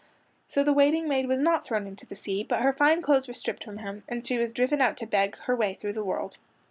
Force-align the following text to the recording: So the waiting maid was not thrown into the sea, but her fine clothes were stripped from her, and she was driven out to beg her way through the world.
So 0.47 0.63
the 0.63 0.73
waiting 0.73 1.07
maid 1.07 1.27
was 1.27 1.39
not 1.39 1.63
thrown 1.63 1.85
into 1.85 2.07
the 2.07 2.15
sea, 2.15 2.41
but 2.43 2.61
her 2.63 2.73
fine 2.73 3.03
clothes 3.03 3.27
were 3.27 3.35
stripped 3.35 3.63
from 3.65 3.77
her, 3.77 4.01
and 4.09 4.25
she 4.25 4.39
was 4.39 4.51
driven 4.51 4.81
out 4.81 4.97
to 4.97 5.05
beg 5.05 5.37
her 5.41 5.55
way 5.55 5.75
through 5.75 5.93
the 5.93 6.03
world. 6.03 6.37